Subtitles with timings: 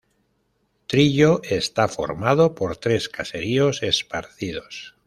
[0.87, 4.95] Trillo está formado por tres caseríos esparcidos.